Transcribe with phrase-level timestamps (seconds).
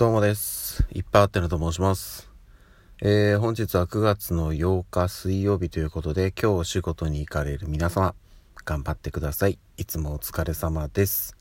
[0.00, 0.86] どうもです。
[0.92, 2.30] いっぱいあってると申します。
[3.02, 8.14] えー、本日は9月の8日水曜日ということで、今日お仕事に行かれる皆様、
[8.64, 9.58] 頑張ってください。
[9.76, 11.36] いつもお疲れ様です。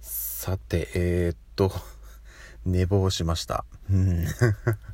[0.00, 1.70] さて、えー、っと、
[2.64, 3.66] 寝坊しました。
[3.90, 4.24] うん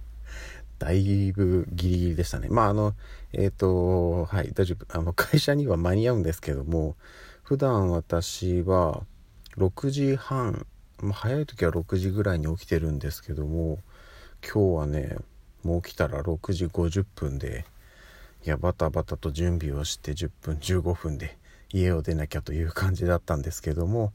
[0.81, 2.49] だいぶギリギリでしたね。
[2.49, 2.97] まあ、あの、
[3.33, 4.99] えっ、と、はい、大丈夫。
[4.99, 6.97] あの、会社には間に合うんですけども、
[7.45, 9.05] 普段私は
[9.57, 10.67] 6時半、
[11.03, 13.79] まあ、早い時は6時ぐらいに起きてるんですけども
[14.43, 15.17] 今日はね
[15.65, 17.65] もう起きたら6時50分で
[18.45, 21.37] いやバタバタと準備をして10分15分で
[21.73, 24.13] 家を出なきゃという感じだったんですけども、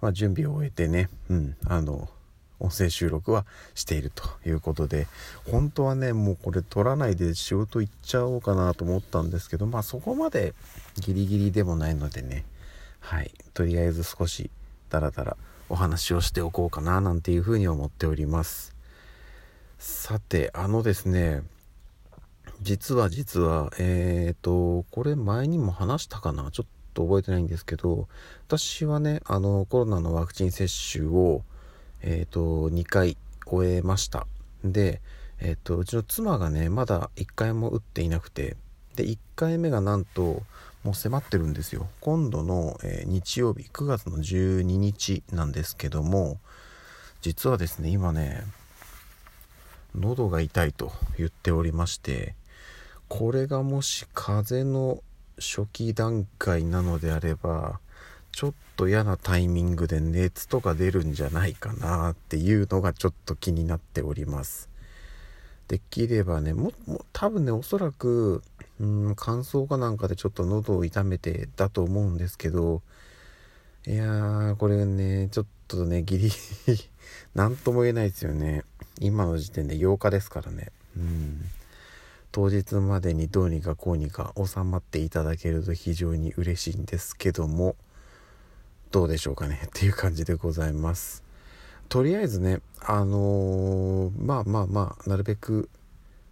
[0.00, 2.08] まあ、準備を終えてねうんあの
[2.58, 5.06] 音声収録はしているということで
[5.50, 10.52] 本当はねもうこれ撮らないで仕事行っちゃおうかなと思ったんですけどまあそこまで
[10.98, 12.44] ギリギリでもないのでね
[13.00, 14.50] はいとりあえず少し
[14.90, 15.36] ダラダラ
[15.70, 18.74] お話をしておこうかななんていうふうに思っております。
[19.78, 21.42] さてあのですね
[22.60, 26.50] 実は実はえっ、ー、とこれ前にも話したかな？
[26.50, 28.08] ちょっと覚えてないんですけど
[28.48, 31.42] 私はねあのコロナのワクチン接種を
[32.02, 34.26] えっ、ー、と2回終えました。
[34.64, 35.00] で
[35.38, 38.56] えっ、ー、とうちの妻がねまだ1回も打っていなくて
[38.96, 40.42] で1回目がなんと
[40.82, 41.88] もう迫ってるんですよ。
[42.00, 46.38] 今度の、えー、日曜日9月の12日なんですけども
[47.20, 48.44] 実はですね今ね
[49.94, 52.34] 喉が痛いと言っておりまして
[53.08, 55.02] これがもし風邪の
[55.38, 57.80] 初期段階なのであれば
[58.32, 64.68] ちょっと嫌なタイミングで熱とか出るんじゃないかなっていうのがちょっと気になっております。
[65.68, 68.42] できればねもも多分ねおそらく
[68.80, 72.82] うん乾燥かなんかでちょっと喉を痛めてだと思うんですけど
[73.86, 76.34] いやーこれねちょっとねギリギ
[76.66, 76.90] リ
[77.34, 78.64] 何とも言えないですよね。
[79.00, 80.72] 今の時点で8日ですからね。
[80.96, 81.40] うん。
[82.32, 87.74] 当日までにどうにかこうにか収まっていただけると非常に嬉しいんですけども
[88.92, 91.22] どうでしょうかね っていう感じでございます。
[91.88, 95.68] とりあえずねあのー、まあまあまあなるべく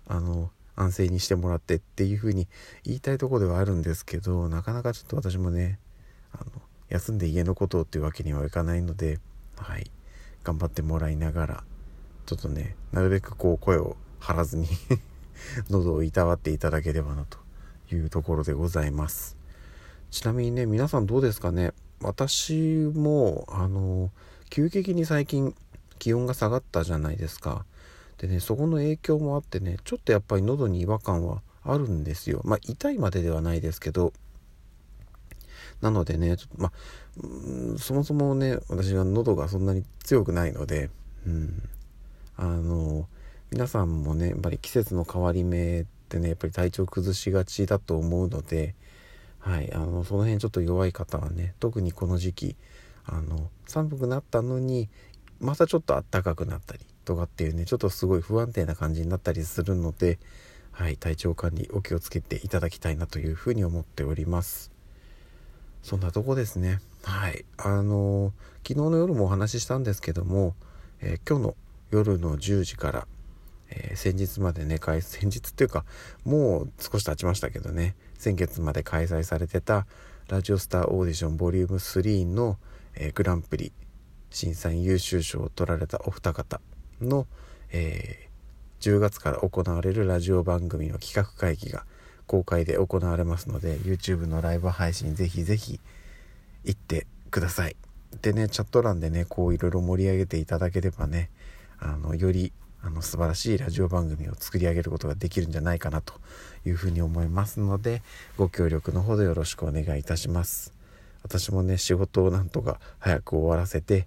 [0.07, 0.51] あの
[0.81, 2.49] 安静にしてもらってっていうふうに
[2.85, 5.79] 言いたいとこではあるんですけどなかなかちょっと私もね
[6.33, 9.19] あの休んで家のことをっていうわけにはいかないので
[9.57, 9.91] はい。
[10.45, 11.65] 頑張ってもらいながら
[12.25, 14.67] ちょっとねなるべくこう声を張らずに
[15.69, 17.39] 喉をいたわっていただければなと
[17.95, 19.37] いうところでございます。
[20.11, 21.73] ちなみにね皆さんどうですかね？
[22.01, 24.11] 私もあの
[24.49, 25.55] 急激に最近
[25.99, 27.67] 気温が下がったじゃないですか。
[28.19, 32.41] でねそこの影響もあってねちょっとやっぱり喉に違和感はあるんですよ。
[32.45, 34.13] まあ痛いまでではないですけど。
[35.81, 40.91] なのでねちょっとまあそもそもね私は喉がそんなに強くないので
[41.27, 41.69] うん。
[42.37, 43.09] あの
[43.51, 48.77] 皆さんもねやっぱり季節の変わり目ってねやっぱり体調崩しがちだと思うので
[49.41, 52.57] はいあのその辺ちょっと弱い方はね特にこの時期
[53.07, 54.89] あの寒くなったのに
[55.41, 60.19] またちょっと暖かくなったりとかっていうねちょっとすごい不安定な感じになったりするので、
[60.73, 64.71] はい、体調管理お気をつけていただきたいなというふうに思っております。
[65.83, 66.81] そんなとこですね。
[67.05, 67.47] はい。
[67.57, 68.35] あの
[68.67, 70.55] 昨日の夜もお話ししたんですけども、
[71.01, 71.57] えー、今日の
[71.91, 73.07] 夜の10時から、
[73.71, 75.87] えー、先日までね先日っていうか
[76.27, 79.87] もう少し経ちましたけどね先月まで開催されてた
[80.29, 82.59] ラジオスターオーディションボリューム3の、
[82.95, 83.73] え、グランプリ
[84.31, 86.61] 審査員優秀賞を取られたお二方。
[87.01, 87.27] の、
[87.71, 91.85] えー、10月から行われるラジオ番組の企画会議が
[92.27, 95.81] 公開で行われますので YouTube のライブ配信ぜひぜひ
[96.65, 97.77] 行ってください。
[98.23, 101.31] でねチャット欄でねこういろいろ盛り上げていただければね
[101.79, 106.15] あのよりあの素晴らしいラジオ番組を作り上げることができるんじゃないかなと
[106.65, 108.03] いうふうに思いますので
[108.37, 110.73] ご協力のほどよろしくお願いいたします。
[111.23, 114.07] 私もね仕事をなんとか早く終わらせて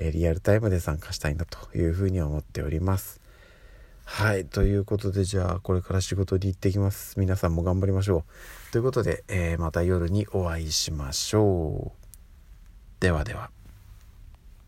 [0.00, 3.20] えリアルタイムで参加したいなというふうに思っております。
[4.04, 4.44] はい。
[4.44, 7.20] ということで、じゃあ、これから仕事に行ってきます。
[7.20, 8.24] 皆さんも頑張りましょ
[8.68, 8.72] う。
[8.72, 12.00] ということで、えー、また夜にお会いしましょう。
[12.98, 13.59] ではでは。